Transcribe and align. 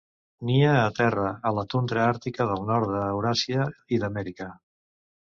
Nia 0.49 0.69
a 0.77 0.85
terra 0.99 1.33
a 1.49 1.51
la 1.57 1.63
tundra 1.73 2.01
àrtica 2.13 2.47
del 2.53 2.65
nord 2.71 2.89
d'Euràsia 2.95 3.69
i 3.97 4.01
d'Amèrica. 4.05 4.49